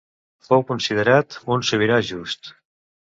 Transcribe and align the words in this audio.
Fou 0.47 0.63
considerat 0.71 1.37
un 1.57 1.67
sobirà 1.73 1.99
just. 2.09 2.51